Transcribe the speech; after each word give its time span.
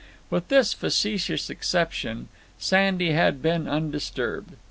With 0.31 0.47
this 0.47 0.73
facetious 0.73 1.47
exception, 1.51 2.29
Sandy 2.57 3.11
had 3.11 3.39
been 3.39 3.67
undisturbed. 3.67 4.55